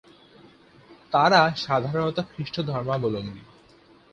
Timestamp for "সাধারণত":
1.55-2.17